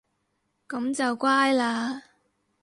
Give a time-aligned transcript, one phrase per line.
[0.67, 2.01] 噉就乖嘞